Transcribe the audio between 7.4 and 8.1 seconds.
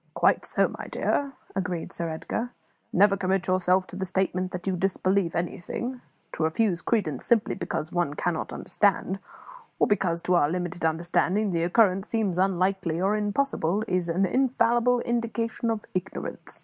because